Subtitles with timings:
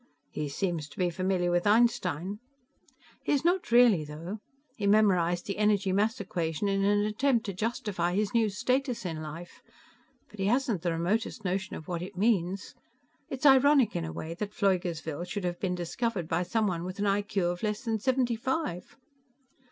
[0.31, 2.39] "He seems to be familiar with Einstein."
[3.21, 4.39] "He's not really, though.
[4.75, 9.21] He memorized the energy mass equation in an attempt to justify his new status in
[9.21, 9.61] life,
[10.27, 12.73] but he hasn't the remotest notion of what it means.
[13.29, 17.05] It's ironic in a way that Pfleugersville should have been discovered by someone with an
[17.05, 18.95] IQ of less than seventy five."